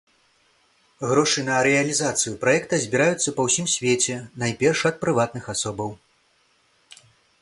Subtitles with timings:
[1.09, 5.89] Грошы на рэалізацыю праекта збіраюцца па ўсім свеце найперш ад прыватных асобаў.